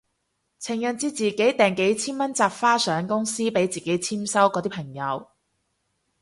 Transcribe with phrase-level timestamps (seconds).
[0.57, 5.29] 情人節自己訂幾千蚊紮花上公司俾自己簽收嗰啲朋友